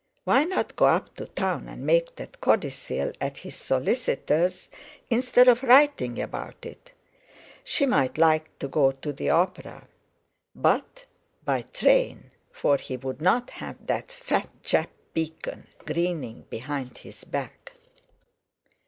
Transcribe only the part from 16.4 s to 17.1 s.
behind